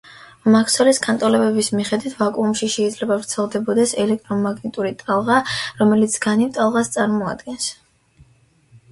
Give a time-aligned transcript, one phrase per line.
[0.53, 5.37] მაქსველის განტოლებების მიხედვით ვაკუუმში შეიძლება ვრცელდებოდეს ელექტრომაგნიტური ტალღა,
[5.83, 7.69] რომელიც განივ ტალღას წარმოადგენს.